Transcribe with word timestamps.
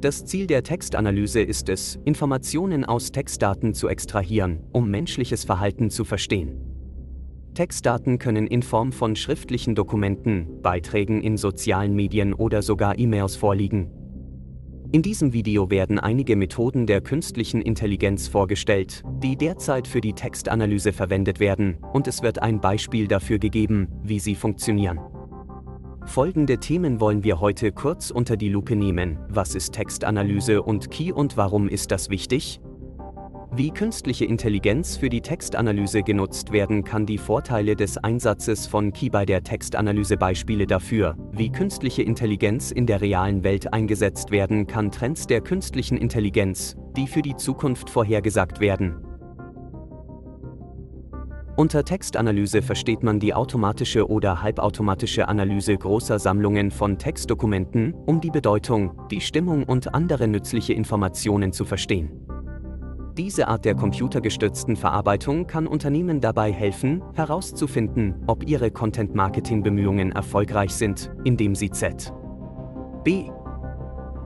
Das 0.00 0.24
Ziel 0.24 0.46
der 0.46 0.62
Textanalyse 0.62 1.42
ist 1.42 1.68
es, 1.68 1.98
Informationen 2.06 2.86
aus 2.86 3.12
Textdaten 3.12 3.74
zu 3.74 3.86
extrahieren, 3.88 4.60
um 4.72 4.90
menschliches 4.90 5.44
Verhalten 5.44 5.90
zu 5.90 6.04
verstehen. 6.04 6.58
Textdaten 7.52 8.18
können 8.18 8.46
in 8.46 8.62
Form 8.62 8.92
von 8.92 9.14
schriftlichen 9.14 9.74
Dokumenten, 9.74 10.62
Beiträgen 10.62 11.20
in 11.20 11.36
sozialen 11.36 11.94
Medien 11.94 12.32
oder 12.32 12.62
sogar 12.62 12.98
E-Mails 12.98 13.36
vorliegen. 13.36 13.90
In 14.90 15.02
diesem 15.02 15.34
Video 15.34 15.70
werden 15.70 15.98
einige 15.98 16.34
Methoden 16.34 16.86
der 16.86 17.02
künstlichen 17.02 17.60
Intelligenz 17.60 18.26
vorgestellt, 18.26 19.02
die 19.22 19.36
derzeit 19.36 19.86
für 19.86 20.00
die 20.00 20.14
Textanalyse 20.14 20.94
verwendet 20.94 21.40
werden, 21.40 21.76
und 21.92 22.08
es 22.08 22.22
wird 22.22 22.40
ein 22.40 22.62
Beispiel 22.62 23.06
dafür 23.06 23.38
gegeben, 23.38 23.88
wie 24.02 24.18
sie 24.18 24.34
funktionieren. 24.34 24.98
Folgende 26.10 26.58
Themen 26.58 27.00
wollen 27.00 27.22
wir 27.22 27.38
heute 27.38 27.70
kurz 27.70 28.10
unter 28.10 28.36
die 28.36 28.48
Lupe 28.48 28.74
nehmen. 28.74 29.20
Was 29.28 29.54
ist 29.54 29.74
Textanalyse 29.74 30.60
und 30.60 30.90
Key 30.90 31.12
und 31.12 31.36
warum 31.36 31.68
ist 31.68 31.92
das 31.92 32.10
wichtig? 32.10 32.60
Wie 33.52 33.70
künstliche 33.70 34.24
Intelligenz 34.24 34.96
für 34.96 35.08
die 35.08 35.20
Textanalyse 35.20 36.02
genutzt 36.02 36.50
werden 36.50 36.82
kann, 36.82 37.06
die 37.06 37.16
Vorteile 37.16 37.76
des 37.76 37.96
Einsatzes 37.96 38.66
von 38.66 38.92
Key 38.92 39.08
bei 39.08 39.24
der 39.24 39.44
Textanalyse 39.44 40.16
Beispiele 40.16 40.66
dafür, 40.66 41.14
wie 41.30 41.52
künstliche 41.52 42.02
Intelligenz 42.02 42.72
in 42.72 42.86
der 42.86 43.00
realen 43.00 43.44
Welt 43.44 43.72
eingesetzt 43.72 44.32
werden 44.32 44.66
kann, 44.66 44.90
Trends 44.90 45.28
der 45.28 45.42
künstlichen 45.42 45.96
Intelligenz, 45.96 46.76
die 46.96 47.06
für 47.06 47.22
die 47.22 47.36
Zukunft 47.36 47.88
vorhergesagt 47.88 48.58
werden. 48.58 49.09
Unter 51.60 51.84
Textanalyse 51.84 52.62
versteht 52.62 53.02
man 53.02 53.20
die 53.20 53.34
automatische 53.34 54.08
oder 54.08 54.40
halbautomatische 54.40 55.28
Analyse 55.28 55.76
großer 55.76 56.18
Sammlungen 56.18 56.70
von 56.70 56.96
Textdokumenten, 56.96 57.92
um 58.06 58.18
die 58.22 58.30
Bedeutung, 58.30 58.98
die 59.10 59.20
Stimmung 59.20 59.64
und 59.64 59.92
andere 59.92 60.26
nützliche 60.26 60.72
Informationen 60.72 61.52
zu 61.52 61.66
verstehen. 61.66 62.26
Diese 63.18 63.46
Art 63.46 63.66
der 63.66 63.74
computergestützten 63.74 64.74
Verarbeitung 64.74 65.46
kann 65.46 65.66
Unternehmen 65.66 66.22
dabei 66.22 66.50
helfen, 66.50 67.02
herauszufinden, 67.12 68.14
ob 68.26 68.48
ihre 68.48 68.70
Content-Marketing-Bemühungen 68.70 70.12
erfolgreich 70.12 70.70
sind, 70.70 71.10
indem 71.24 71.54
sie 71.54 71.68
Z. 71.68 72.10
B. 73.04 73.24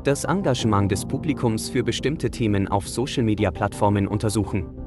Das 0.05 0.23
Engagement 0.23 0.93
des 0.93 1.05
Publikums 1.05 1.69
für 1.69 1.83
bestimmte 1.83 2.31
Themen 2.31 2.69
auf 2.69 2.89
Social-Media-Plattformen 2.89 4.07
untersuchen. 4.07 4.84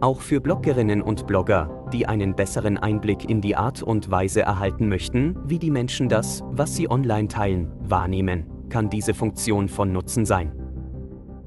Auch 0.00 0.20
für 0.20 0.40
Bloggerinnen 0.40 1.02
und 1.02 1.26
Blogger, 1.26 1.86
die 1.92 2.06
einen 2.06 2.34
besseren 2.34 2.76
Einblick 2.76 3.28
in 3.28 3.40
die 3.40 3.56
Art 3.56 3.82
und 3.82 4.10
Weise 4.10 4.42
erhalten 4.42 4.88
möchten, 4.88 5.36
wie 5.44 5.58
die 5.58 5.70
Menschen 5.70 6.08
das, 6.08 6.42
was 6.50 6.74
sie 6.74 6.90
online 6.90 7.28
teilen, 7.28 7.70
wahrnehmen, 7.80 8.46
kann 8.68 8.90
diese 8.90 9.14
Funktion 9.14 9.68
von 9.68 9.92
Nutzen 9.92 10.26
sein. 10.26 10.52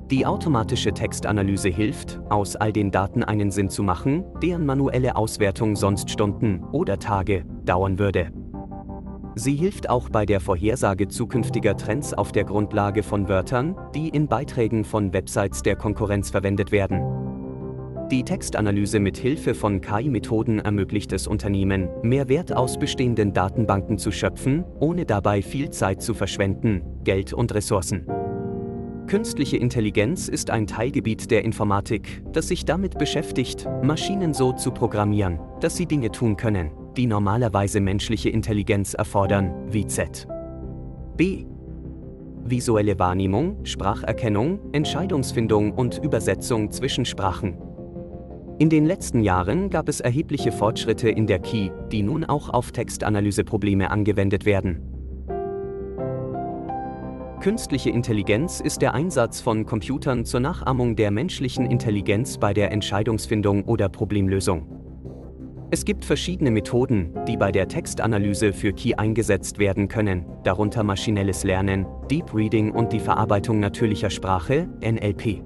Die 0.09 0.25
automatische 0.25 0.93
Textanalyse 0.93 1.67
hilft, 1.67 2.21
aus 2.29 2.55
all 2.55 2.71
den 2.71 2.91
Daten 2.91 3.23
einen 3.23 3.51
Sinn 3.51 3.69
zu 3.69 3.83
machen, 3.83 4.23
deren 4.41 4.65
manuelle 4.65 5.17
Auswertung 5.17 5.75
sonst 5.75 6.09
Stunden 6.09 6.63
oder 6.71 6.97
Tage 6.97 7.43
dauern 7.65 7.99
würde. 7.99 8.31
Sie 9.35 9.55
hilft 9.55 9.89
auch 9.89 10.09
bei 10.09 10.25
der 10.25 10.39
Vorhersage 10.39 11.09
zukünftiger 11.09 11.75
Trends 11.75 12.13
auf 12.13 12.31
der 12.31 12.45
Grundlage 12.45 13.03
von 13.03 13.27
Wörtern, 13.27 13.75
die 13.93 14.07
in 14.07 14.27
Beiträgen 14.27 14.85
von 14.85 15.11
Websites 15.11 15.61
der 15.61 15.75
Konkurrenz 15.75 16.29
verwendet 16.29 16.71
werden. 16.71 17.16
Die 18.09 18.23
Textanalyse 18.23 19.01
mit 19.01 19.17
Hilfe 19.17 19.53
von 19.53 19.81
KI-Methoden 19.81 20.59
ermöglicht 20.59 21.11
es 21.11 21.27
Unternehmen, 21.27 21.89
mehr 22.03 22.29
Wert 22.29 22.55
aus 22.55 22.79
bestehenden 22.79 23.33
Datenbanken 23.33 23.97
zu 23.97 24.13
schöpfen, 24.13 24.63
ohne 24.79 25.05
dabei 25.05 25.41
viel 25.41 25.71
Zeit 25.71 26.01
zu 26.01 26.13
verschwenden, 26.13 26.83
Geld 27.03 27.33
und 27.33 27.53
Ressourcen. 27.53 28.07
Künstliche 29.07 29.57
Intelligenz 29.57 30.29
ist 30.29 30.51
ein 30.51 30.67
Teilgebiet 30.67 31.31
der 31.31 31.43
Informatik, 31.43 32.23
das 32.31 32.47
sich 32.47 32.63
damit 32.63 32.97
beschäftigt, 32.97 33.67
Maschinen 33.83 34.33
so 34.33 34.53
zu 34.53 34.71
programmieren, 34.71 35.39
dass 35.59 35.75
sie 35.75 35.85
Dinge 35.85 36.09
tun 36.09 36.37
können, 36.37 36.71
die 36.95 37.07
normalerweise 37.07 37.81
menschliche 37.81 38.29
Intelligenz 38.29 38.93
erfordern, 38.93 39.53
wie 39.69 39.85
Z. 39.85 40.29
B. 41.17 41.45
Visuelle 42.45 42.97
Wahrnehmung, 42.99 43.65
Spracherkennung, 43.65 44.59
Entscheidungsfindung 44.71 45.73
und 45.73 45.97
Übersetzung 46.01 46.71
zwischen 46.71 47.03
Sprachen. 47.03 47.66
In 48.59 48.69
den 48.69 48.87
letzten 48.87 49.21
Jahren 49.21 49.69
gab 49.69 49.87
es 49.87 49.99
erhebliche 49.99 50.51
Fortschritte 50.51 51.09
in 51.09 51.27
der 51.27 51.37
Key, 51.37 51.69
die 51.91 52.01
nun 52.01 52.23
auch 52.23 52.49
auf 52.49 52.71
Textanalyseprobleme 52.71 53.91
angewendet 53.91 54.45
werden. 54.45 54.81
Künstliche 57.39 57.91
Intelligenz 57.91 58.59
ist 58.59 58.81
der 58.81 58.95
Einsatz 58.95 59.41
von 59.41 59.67
Computern 59.67 60.25
zur 60.25 60.39
Nachahmung 60.39 60.95
der 60.95 61.11
menschlichen 61.11 61.67
Intelligenz 61.67 62.39
bei 62.39 62.51
der 62.51 62.71
Entscheidungsfindung 62.71 63.63
oder 63.65 63.89
Problemlösung. 63.89 64.65
Es 65.69 65.85
gibt 65.85 66.03
verschiedene 66.03 66.49
Methoden, 66.49 67.13
die 67.27 67.37
bei 67.37 67.51
der 67.51 67.67
Textanalyse 67.67 68.53
für 68.53 68.73
Key 68.73 68.95
eingesetzt 68.95 69.59
werden 69.59 69.87
können, 69.87 70.25
darunter 70.43 70.83
maschinelles 70.83 71.43
Lernen, 71.43 71.85
Deep 72.09 72.33
Reading 72.33 72.71
und 72.71 72.91
die 72.91 73.01
Verarbeitung 73.01 73.59
natürlicher 73.59 74.09
Sprache, 74.09 74.67
NLP. 74.81 75.43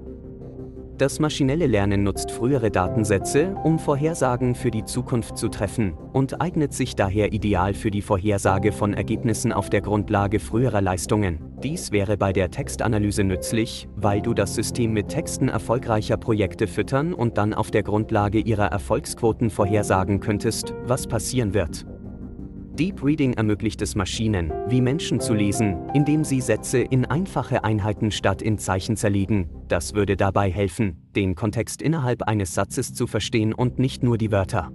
Das 1.02 1.18
maschinelle 1.18 1.66
Lernen 1.66 2.04
nutzt 2.04 2.30
frühere 2.30 2.70
Datensätze, 2.70 3.56
um 3.64 3.80
Vorhersagen 3.80 4.54
für 4.54 4.70
die 4.70 4.84
Zukunft 4.84 5.36
zu 5.36 5.48
treffen 5.48 5.94
und 6.12 6.40
eignet 6.40 6.72
sich 6.72 6.94
daher 6.94 7.32
ideal 7.32 7.74
für 7.74 7.90
die 7.90 8.02
Vorhersage 8.02 8.70
von 8.70 8.94
Ergebnissen 8.94 9.52
auf 9.52 9.68
der 9.68 9.80
Grundlage 9.80 10.38
früherer 10.38 10.80
Leistungen. 10.80 11.40
Dies 11.60 11.90
wäre 11.90 12.16
bei 12.16 12.32
der 12.32 12.52
Textanalyse 12.52 13.24
nützlich, 13.24 13.88
weil 13.96 14.22
du 14.22 14.32
das 14.32 14.54
System 14.54 14.92
mit 14.92 15.08
Texten 15.08 15.48
erfolgreicher 15.48 16.18
Projekte 16.18 16.68
füttern 16.68 17.14
und 17.14 17.36
dann 17.36 17.52
auf 17.52 17.72
der 17.72 17.82
Grundlage 17.82 18.38
ihrer 18.38 18.66
Erfolgsquoten 18.66 19.50
vorhersagen 19.50 20.20
könntest, 20.20 20.72
was 20.84 21.08
passieren 21.08 21.52
wird. 21.52 21.84
Deep 22.74 23.04
Reading 23.04 23.34
ermöglicht 23.34 23.82
es 23.82 23.94
Maschinen, 23.94 24.50
wie 24.68 24.80
Menschen 24.80 25.20
zu 25.20 25.34
lesen, 25.34 25.90
indem 25.92 26.24
sie 26.24 26.40
Sätze 26.40 26.78
in 26.78 27.04
einfache 27.04 27.64
Einheiten 27.64 28.10
statt 28.10 28.40
in 28.40 28.56
Zeichen 28.56 28.96
zerlegen. 28.96 29.50
Das 29.68 29.94
würde 29.94 30.16
dabei 30.16 30.50
helfen, 30.50 30.96
den 31.14 31.34
Kontext 31.34 31.82
innerhalb 31.82 32.22
eines 32.22 32.54
Satzes 32.54 32.94
zu 32.94 33.06
verstehen 33.06 33.52
und 33.52 33.78
nicht 33.78 34.02
nur 34.02 34.16
die 34.16 34.32
Wörter. 34.32 34.72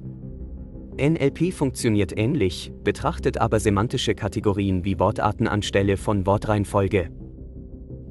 NLP 1.00 1.52
funktioniert 1.52 2.16
ähnlich, 2.16 2.72
betrachtet 2.84 3.40
aber 3.40 3.60
semantische 3.60 4.14
Kategorien 4.14 4.86
wie 4.86 5.00
Wortarten 5.00 5.48
anstelle 5.48 5.98
von 5.98 6.28
Wortreihenfolge. 6.28 7.10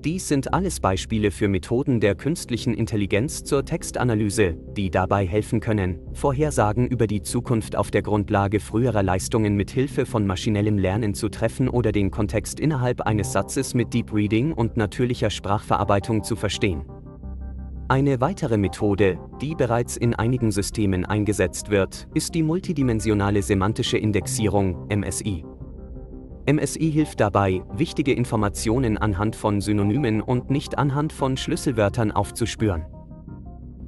Dies 0.06 0.28
sind 0.28 0.54
alles 0.54 0.78
Beispiele 0.78 1.32
für 1.32 1.48
Methoden 1.48 1.98
der 1.98 2.14
künstlichen 2.14 2.74
Intelligenz 2.74 3.42
zur 3.42 3.64
Textanalyse, 3.64 4.54
die 4.76 4.88
dabei 4.88 5.26
helfen 5.26 5.58
können, 5.58 5.98
Vorhersagen 6.12 6.86
über 6.86 7.08
die 7.08 7.22
Zukunft 7.22 7.74
auf 7.74 7.90
der 7.90 8.02
Grundlage 8.02 8.60
früherer 8.60 9.02
Leistungen 9.02 9.56
mit 9.56 9.72
Hilfe 9.72 10.06
von 10.06 10.24
maschinellem 10.24 10.78
Lernen 10.78 11.14
zu 11.14 11.28
treffen 11.28 11.68
oder 11.68 11.90
den 11.90 12.12
Kontext 12.12 12.60
innerhalb 12.60 13.00
eines 13.00 13.32
Satzes 13.32 13.74
mit 13.74 13.92
Deep 13.92 14.14
Reading 14.14 14.52
und 14.52 14.76
natürlicher 14.76 15.28
Sprachverarbeitung 15.28 16.22
zu 16.22 16.36
verstehen. 16.36 16.84
Eine 17.88 18.20
weitere 18.20 18.58
Methode, 18.58 19.18
die 19.40 19.56
bereits 19.56 19.96
in 19.96 20.14
einigen 20.14 20.52
Systemen 20.52 21.04
eingesetzt 21.04 21.68
wird, 21.70 22.06
ist 22.14 22.36
die 22.36 22.44
multidimensionale 22.44 23.42
semantische 23.42 23.98
Indexierung 23.98 24.86
MSI. 24.86 25.44
MSI 26.48 26.92
hilft 26.92 27.18
dabei, 27.18 27.62
wichtige 27.72 28.12
Informationen 28.12 28.98
anhand 28.98 29.34
von 29.34 29.60
Synonymen 29.60 30.20
und 30.20 30.48
nicht 30.48 30.78
anhand 30.78 31.12
von 31.12 31.36
Schlüsselwörtern 31.36 32.12
aufzuspüren. 32.12 32.84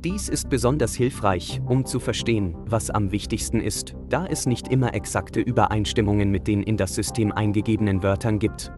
Dies 0.04 0.28
ist 0.28 0.48
besonders 0.48 0.94
hilfreich, 0.94 1.60
um 1.66 1.84
zu 1.84 2.00
verstehen, 2.00 2.56
was 2.66 2.90
am 2.90 3.12
wichtigsten 3.12 3.60
ist, 3.60 3.94
da 4.08 4.26
es 4.26 4.46
nicht 4.46 4.68
immer 4.68 4.94
exakte 4.94 5.40
Übereinstimmungen 5.40 6.30
mit 6.30 6.48
den 6.48 6.64
in 6.64 6.76
das 6.76 6.96
System 6.96 7.30
eingegebenen 7.30 8.02
Wörtern 8.02 8.40
gibt. 8.40 8.72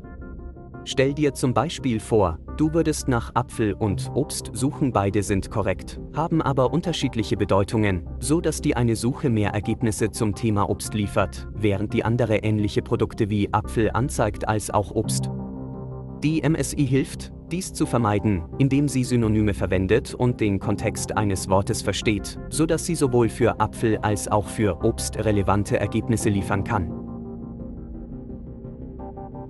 Stell 0.85 1.13
dir 1.13 1.35
zum 1.35 1.53
Beispiel 1.53 2.01
vor, 2.01 2.39
du 2.57 2.73
würdest 2.73 3.07
nach 3.07 3.35
Apfel 3.35 3.75
und 3.75 4.11
Obst 4.15 4.51
suchen, 4.55 4.93
beide 4.93 5.23
sind 5.23 5.51
korrekt, 5.51 6.01
haben 6.15 6.41
aber 6.41 6.73
unterschiedliche 6.73 7.37
Bedeutungen, 7.37 8.09
so 8.19 8.41
dass 8.41 8.63
die 8.63 8.77
eine 8.77 8.97
Suche 8.97 9.29
mehr 9.29 9.51
Ergebnisse 9.51 10.11
zum 10.11 10.35
Thema 10.35 10.71
Obst 10.71 10.95
liefert, 10.95 11.49
während 11.55 11.93
die 11.93 12.05
andere 12.05 12.39
ähnliche 12.39 12.81
Produkte 12.83 13.29
wie 13.29 13.53
Apfel 13.53 13.91
anzeigt 13.91 14.49
als 14.49 14.71
auch 14.71 14.91
Obst. 14.93 15.31
Die 16.23 16.43
MSI 16.49 16.87
hilft, 16.87 17.33
dies 17.51 17.73
zu 17.73 17.85
vermeiden, 17.85 18.45
indem 18.59 18.89
sie 18.89 19.05
Synonyme 19.05 19.55
verwendet 19.55 20.15
und 20.15 20.41
den 20.41 20.59
Kontext 20.59 21.17
eines 21.17 21.49
Wortes 21.49 21.83
versteht, 21.83 22.39
so 22.49 22.65
dass 22.65 22.87
sie 22.87 22.95
sowohl 22.95 23.29
für 23.29 23.61
Apfel 23.61 23.99
als 23.99 24.29
auch 24.29 24.47
für 24.47 24.83
Obst 24.85 25.19
relevante 25.19 25.79
Ergebnisse 25.79 26.31
liefern 26.31 26.65
kann. 26.65 27.00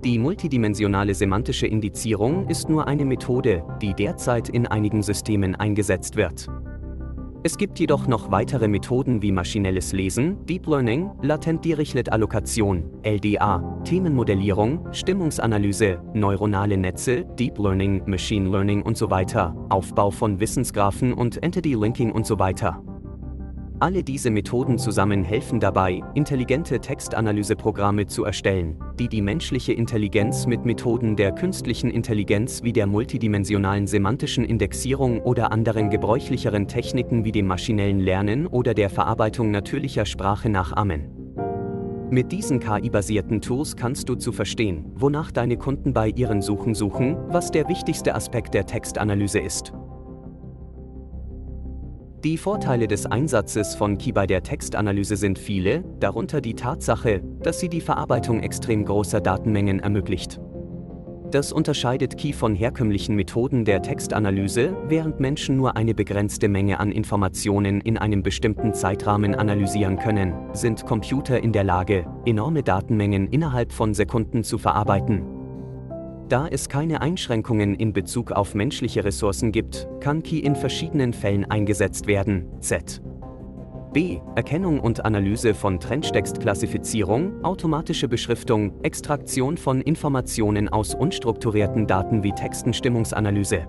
Die 0.03 0.17
multidimensionale 0.17 1.13
semantische 1.13 1.67
Indizierung 1.67 2.47
ist 2.47 2.69
nur 2.69 2.87
eine 2.87 3.05
Methode, 3.05 3.63
die 3.83 3.93
derzeit 3.93 4.49
in 4.49 4.65
einigen 4.65 5.03
Systemen 5.03 5.55
eingesetzt 5.55 6.15
wird. 6.15 6.47
Es 7.43 7.55
gibt 7.55 7.79
jedoch 7.79 8.07
noch 8.07 8.31
weitere 8.31 8.67
Methoden 8.67 9.21
wie 9.21 9.31
maschinelles 9.31 9.93
Lesen, 9.93 10.43
Deep 10.47 10.65
Learning, 10.65 11.11
Latent-Dirichlet-Allokation, 11.21 12.83
LDA, 13.03 13.81
Themenmodellierung, 13.83 14.91
Stimmungsanalyse, 14.91 16.01
neuronale 16.15 16.77
Netze, 16.77 17.25
Deep 17.37 17.59
Learning, 17.59 18.01
Machine 18.07 18.49
Learning 18.49 18.81
und 18.81 18.97
so 18.97 19.11
weiter, 19.11 19.55
Aufbau 19.69 20.09
von 20.09 20.39
Wissensgraphen 20.39 21.13
und 21.13 21.41
Entity 21.43 21.75
Linking 21.75 22.11
und 22.11 22.25
so 22.25 22.39
weiter. 22.39 22.83
Alle 23.81 24.03
diese 24.03 24.29
Methoden 24.29 24.77
zusammen 24.77 25.23
helfen 25.23 25.59
dabei, 25.59 26.03
intelligente 26.13 26.79
Textanalyseprogramme 26.79 28.05
zu 28.05 28.23
erstellen, 28.23 28.75
die 28.99 29.07
die 29.07 29.23
menschliche 29.23 29.73
Intelligenz 29.73 30.45
mit 30.45 30.65
Methoden 30.65 31.15
der 31.15 31.31
künstlichen 31.31 31.89
Intelligenz 31.89 32.61
wie 32.61 32.73
der 32.73 32.85
multidimensionalen 32.85 33.87
semantischen 33.87 34.45
Indexierung 34.45 35.19
oder 35.21 35.51
anderen 35.51 35.89
gebräuchlicheren 35.89 36.67
Techniken 36.67 37.25
wie 37.25 37.31
dem 37.31 37.47
maschinellen 37.47 37.99
Lernen 37.99 38.45
oder 38.45 38.75
der 38.75 38.91
Verarbeitung 38.91 39.49
natürlicher 39.49 40.05
Sprache 40.05 40.47
nachahmen. 40.47 41.09
Mit 42.11 42.31
diesen 42.31 42.59
KI-basierten 42.59 43.41
Tools 43.41 43.75
kannst 43.75 44.07
du 44.09 44.13
zu 44.13 44.31
verstehen, 44.31 44.91
wonach 44.93 45.31
deine 45.31 45.57
Kunden 45.57 45.91
bei 45.91 46.09
ihren 46.09 46.43
Suchen 46.43 46.75
suchen, 46.75 47.17
was 47.29 47.49
der 47.49 47.67
wichtigste 47.67 48.13
Aspekt 48.13 48.53
der 48.53 48.67
Textanalyse 48.67 49.39
ist. 49.39 49.73
Die 52.23 52.37
Vorteile 52.37 52.87
des 52.87 53.07
Einsatzes 53.07 53.73
von 53.73 53.97
Key 53.97 54.11
bei 54.11 54.27
der 54.27 54.43
Textanalyse 54.43 55.15
sind 55.15 55.39
viele, 55.39 55.83
darunter 55.99 56.39
die 56.39 56.53
Tatsache, 56.53 57.23
dass 57.41 57.59
sie 57.59 57.67
die 57.67 57.81
Verarbeitung 57.81 58.43
extrem 58.43 58.85
großer 58.85 59.21
Datenmengen 59.21 59.79
ermöglicht. 59.79 60.39
Das 61.31 61.51
unterscheidet 61.51 62.17
Key 62.19 62.33
von 62.33 62.53
herkömmlichen 62.53 63.15
Methoden 63.15 63.65
der 63.65 63.81
Textanalyse, 63.81 64.75
während 64.87 65.19
Menschen 65.19 65.57
nur 65.57 65.75
eine 65.75 65.95
begrenzte 65.95 66.47
Menge 66.47 66.79
an 66.79 66.91
Informationen 66.91 67.81
in 67.81 67.97
einem 67.97 68.21
bestimmten 68.21 68.75
Zeitrahmen 68.75 69.33
analysieren 69.33 69.97
können, 69.97 70.35
sind 70.53 70.85
Computer 70.85 71.41
in 71.41 71.53
der 71.53 71.63
Lage, 71.63 72.05
enorme 72.27 72.61
Datenmengen 72.61 73.29
innerhalb 73.29 73.71
von 73.71 73.95
Sekunden 73.95 74.43
zu 74.43 74.59
verarbeiten. 74.59 75.40
Da 76.31 76.47
es 76.47 76.69
keine 76.69 77.01
Einschränkungen 77.01 77.75
in 77.75 77.91
Bezug 77.91 78.31
auf 78.31 78.55
menschliche 78.55 79.03
Ressourcen 79.03 79.51
gibt, 79.51 79.89
kann 79.99 80.23
Key 80.23 80.39
in 80.39 80.55
verschiedenen 80.55 81.11
Fällen 81.11 81.43
eingesetzt 81.43 82.07
werden. 82.07 82.45
Z. 82.61 83.01
B. 83.91 84.19
Erkennung 84.37 84.79
und 84.79 85.03
Analyse 85.03 85.53
von 85.53 85.81
Trendtextklassifizierung, 85.81 87.43
automatische 87.43 88.07
Beschriftung, 88.07 88.81
Extraktion 88.81 89.57
von 89.57 89.81
Informationen 89.81 90.69
aus 90.69 90.95
unstrukturierten 90.95 91.85
Daten 91.85 92.23
wie 92.23 92.31
Textenstimmungsanalyse. 92.31 93.67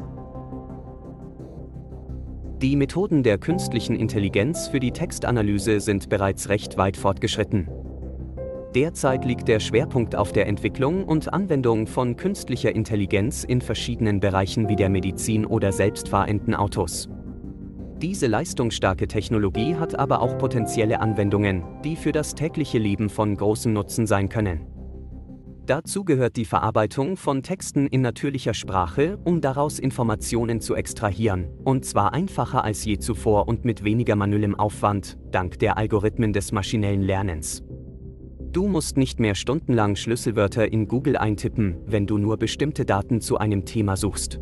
Die 2.62 2.76
Methoden 2.76 3.25
der 3.25 3.38
künstlichen 3.38 3.97
Intelligenz 3.97 4.69
für 4.69 4.79
die 4.79 4.93
Textanalyse 4.93 5.81
sind 5.81 6.08
bereits 6.08 6.49
recht 6.49 6.76
weit 6.76 6.97
fortgeschritten. 6.97 7.81
Derzeit 8.74 9.26
liegt 9.26 9.48
der 9.48 9.60
Schwerpunkt 9.60 10.16
auf 10.16 10.32
der 10.32 10.46
Entwicklung 10.46 11.04
und 11.04 11.30
Anwendung 11.30 11.86
von 11.86 12.16
künstlicher 12.16 12.74
Intelligenz 12.74 13.44
in 13.44 13.60
verschiedenen 13.60 14.19
Bereichen 14.19 14.66
wie 14.70 14.76
der 14.76 14.88
Medizin 14.88 15.44
oder 15.44 15.72
selbstfahrenden 15.72 16.54
Autos. 16.54 17.10
Diese 18.00 18.26
leistungsstarke 18.26 19.08
Technologie 19.08 19.76
hat 19.76 19.98
aber 19.98 20.22
auch 20.22 20.38
potenzielle 20.38 21.00
Anwendungen, 21.00 21.62
die 21.84 21.96
für 21.96 22.12
das 22.12 22.34
tägliche 22.34 22.78
Leben 22.78 23.10
von 23.10 23.36
großem 23.36 23.74
Nutzen 23.74 24.06
sein 24.06 24.30
können. 24.30 24.66
Dazu 25.66 26.02
gehört 26.02 26.36
die 26.36 26.46
Verarbeitung 26.46 27.16
von 27.19 27.42
Texten 27.42 27.86
in 27.86 28.00
natürlicher 28.00 28.54
Sprache, 28.54 29.19
um 29.22 29.40
daraus 29.42 29.78
Informationen 29.78 30.60
zu 30.60 30.74
extrahieren, 30.74 31.50
und 31.62 31.84
zwar 31.84 32.14
einfacher 32.14 32.64
als 32.64 32.84
je 32.84 32.98
zuvor 32.98 33.46
und 33.46 33.64
mit 33.66 33.84
weniger 33.84 34.16
manuellem 34.16 34.54
Aufwand, 34.54 35.19
dank 35.30 35.58
der 35.58 35.76
Algorithmen 35.76 36.32
des 36.32 36.50
maschinellen 36.50 37.02
Lernens. 37.02 37.62
Du 38.52 38.69
musst 38.69 38.99
nicht 38.99 39.19
mehr 39.19 39.34
stundenlang 39.34 39.96
Schlüsselwörter 39.96 40.70
in 40.70 40.87
Google 40.87 41.16
eintippen, 41.16 41.78
wenn 41.87 42.06
du 42.06 42.19
nur 42.19 42.37
bestimmte 42.37 42.84
Daten 42.84 43.22
zu 43.22 43.38
einem 43.38 43.64
Thema 43.64 43.96
suchst. 43.96 44.40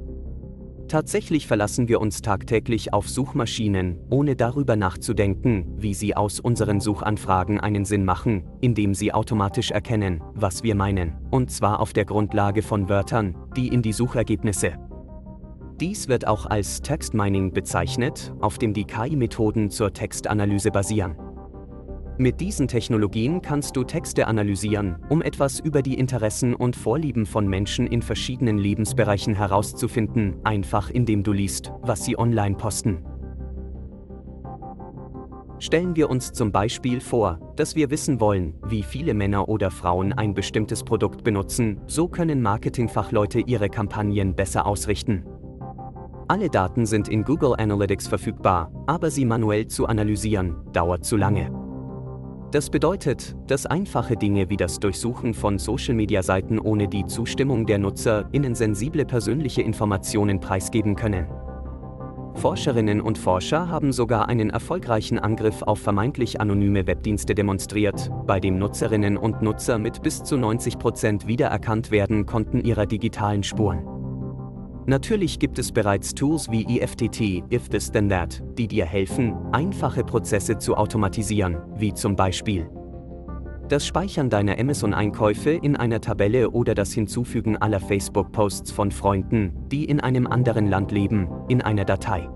Tatsächlich 0.88 1.46
verlassen 1.46 1.86
wir 1.86 2.00
uns 2.00 2.20
tagtäglich 2.20 2.92
auf 2.92 3.08
Suchmaschinen, 3.08 4.00
ohne 4.10 4.34
darüber 4.34 4.74
nachzudenken, 4.74 5.64
wie 5.76 5.94
sie 5.94 6.16
aus 6.16 6.40
unseren 6.40 6.80
Suchanfragen 6.80 7.60
einen 7.60 7.84
Sinn 7.84 8.04
machen, 8.04 8.42
indem 8.60 8.94
sie 8.94 9.12
automatisch 9.12 9.70
erkennen, 9.70 10.20
was 10.34 10.64
wir 10.64 10.74
meinen, 10.74 11.12
und 11.30 11.52
zwar 11.52 11.78
auf 11.78 11.92
der 11.92 12.04
Grundlage 12.04 12.62
von 12.62 12.88
Wörtern, 12.88 13.36
die 13.56 13.68
in 13.68 13.80
die 13.80 13.92
Suchergebnisse. 13.92 14.72
Dies 15.80 16.08
wird 16.08 16.26
auch 16.26 16.46
als 16.46 16.82
Text 16.82 17.14
Mining 17.14 17.52
bezeichnet, 17.52 18.34
auf 18.40 18.58
dem 18.58 18.74
die 18.74 18.84
KI-Methoden 18.84 19.70
zur 19.70 19.92
Textanalyse 19.92 20.72
basieren. 20.72 21.14
Mit 22.20 22.38
diesen 22.38 22.68
Technologien 22.68 23.40
kannst 23.40 23.76
du 23.76 23.82
Texte 23.82 24.26
analysieren, 24.26 24.98
um 25.08 25.22
etwas 25.22 25.58
über 25.58 25.80
die 25.80 25.94
Interessen 25.94 26.54
und 26.54 26.76
Vorlieben 26.76 27.24
von 27.24 27.48
Menschen 27.48 27.86
in 27.86 28.02
verschiedenen 28.02 28.58
Lebensbereichen 28.58 29.34
herauszufinden, 29.34 30.36
einfach 30.44 30.90
indem 30.90 31.22
du 31.22 31.32
liest, 31.32 31.72
was 31.80 32.04
sie 32.04 32.18
online 32.18 32.56
posten. 32.56 33.02
Stellen 35.60 35.96
wir 35.96 36.10
uns 36.10 36.34
zum 36.34 36.52
Beispiel 36.52 37.00
vor, 37.00 37.40
dass 37.56 37.74
wir 37.74 37.88
wissen 37.88 38.20
wollen, 38.20 38.52
wie 38.66 38.82
viele 38.82 39.14
Männer 39.14 39.48
oder 39.48 39.70
Frauen 39.70 40.12
ein 40.12 40.34
bestimmtes 40.34 40.84
Produkt 40.84 41.24
benutzen, 41.24 41.80
so 41.86 42.06
können 42.06 42.42
Marketingfachleute 42.42 43.40
ihre 43.40 43.70
Kampagnen 43.70 44.36
besser 44.36 44.66
ausrichten. 44.66 45.24
Alle 46.28 46.50
Daten 46.50 46.84
sind 46.84 47.08
in 47.08 47.24
Google 47.24 47.54
Analytics 47.56 48.08
verfügbar, 48.08 48.70
aber 48.86 49.10
sie 49.10 49.24
manuell 49.24 49.68
zu 49.68 49.86
analysieren, 49.86 50.54
dauert 50.74 51.06
zu 51.06 51.16
lange. 51.16 51.59
Das 52.52 52.68
bedeutet, 52.68 53.36
dass 53.46 53.66
einfache 53.66 54.16
Dinge 54.16 54.50
wie 54.50 54.56
das 54.56 54.80
Durchsuchen 54.80 55.34
von 55.34 55.60
Social-Media-Seiten 55.60 56.58
ohne 56.58 56.88
die 56.88 57.06
Zustimmung 57.06 57.64
der 57.64 57.78
Nutzer 57.78 58.28
innen 58.32 58.56
sensible 58.56 59.04
persönliche 59.04 59.62
Informationen 59.62 60.40
preisgeben 60.40 60.96
können. 60.96 61.28
Forscherinnen 62.34 63.00
und 63.00 63.18
Forscher 63.18 63.68
haben 63.68 63.92
sogar 63.92 64.28
einen 64.28 64.50
erfolgreichen 64.50 65.20
Angriff 65.20 65.62
auf 65.62 65.78
vermeintlich 65.78 66.40
anonyme 66.40 66.88
Webdienste 66.88 67.36
demonstriert, 67.36 68.10
bei 68.26 68.40
dem 68.40 68.58
Nutzerinnen 68.58 69.16
und 69.16 69.42
Nutzer 69.42 69.78
mit 69.78 70.02
bis 70.02 70.24
zu 70.24 70.36
90 70.36 70.78
Prozent 70.78 71.26
wiedererkannt 71.28 71.92
werden 71.92 72.26
konnten 72.26 72.60
ihrer 72.60 72.86
digitalen 72.86 73.44
Spuren. 73.44 73.99
Natürlich 74.90 75.38
gibt 75.38 75.60
es 75.60 75.70
bereits 75.70 76.16
Tools 76.16 76.50
wie 76.50 76.80
EFTT, 76.80 77.44
If 77.52 77.68
This 77.68 77.92
Then 77.92 78.08
That, 78.08 78.42
die 78.58 78.66
dir 78.66 78.84
helfen, 78.84 79.36
einfache 79.52 80.02
Prozesse 80.02 80.58
zu 80.58 80.76
automatisieren, 80.76 81.58
wie 81.76 81.94
zum 81.94 82.16
Beispiel 82.16 82.68
das 83.68 83.86
Speichern 83.86 84.30
deiner 84.30 84.58
Amazon-Einkäufe 84.58 85.50
in 85.50 85.76
einer 85.76 86.00
Tabelle 86.00 86.50
oder 86.50 86.74
das 86.74 86.92
Hinzufügen 86.92 87.56
aller 87.56 87.78
Facebook-Posts 87.78 88.72
von 88.72 88.90
Freunden, 88.90 89.52
die 89.68 89.84
in 89.84 90.00
einem 90.00 90.26
anderen 90.26 90.66
Land 90.66 90.90
leben, 90.90 91.28
in 91.48 91.62
einer 91.62 91.84
Datei. 91.84 92.28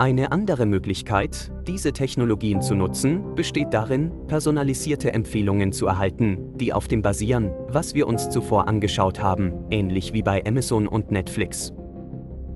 Eine 0.00 0.32
andere 0.32 0.64
Möglichkeit, 0.64 1.52
diese 1.66 1.92
Technologien 1.92 2.62
zu 2.62 2.74
nutzen, 2.74 3.34
besteht 3.34 3.74
darin, 3.74 4.10
personalisierte 4.28 5.12
Empfehlungen 5.12 5.72
zu 5.72 5.88
erhalten, 5.88 6.56
die 6.56 6.72
auf 6.72 6.88
dem 6.88 7.02
basieren, 7.02 7.50
was 7.68 7.94
wir 7.94 8.06
uns 8.06 8.30
zuvor 8.30 8.66
angeschaut 8.66 9.22
haben, 9.22 9.52
ähnlich 9.68 10.14
wie 10.14 10.22
bei 10.22 10.42
Amazon 10.46 10.88
und 10.88 11.10
Netflix. 11.10 11.74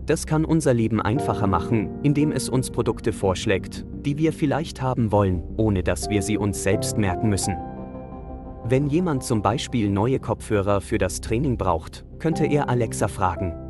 Das 0.06 0.26
kann 0.26 0.46
unser 0.46 0.72
Leben 0.72 1.02
einfacher 1.02 1.46
machen, 1.46 1.90
indem 2.02 2.32
es 2.32 2.48
uns 2.48 2.70
Produkte 2.70 3.12
vorschlägt, 3.12 3.84
die 4.06 4.16
wir 4.16 4.32
vielleicht 4.32 4.80
haben 4.80 5.12
wollen, 5.12 5.42
ohne 5.58 5.82
dass 5.82 6.08
wir 6.08 6.22
sie 6.22 6.38
uns 6.38 6.62
selbst 6.62 6.96
merken 6.96 7.28
müssen. 7.28 7.56
Wenn 8.64 8.88
jemand 8.88 9.22
zum 9.22 9.42
Beispiel 9.42 9.90
neue 9.90 10.18
Kopfhörer 10.18 10.80
für 10.80 10.96
das 10.96 11.20
Training 11.20 11.58
braucht, 11.58 12.06
könnte 12.18 12.46
er 12.46 12.70
Alexa 12.70 13.08
fragen. 13.08 13.63